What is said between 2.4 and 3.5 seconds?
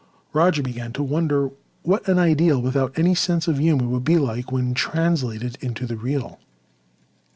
without any sense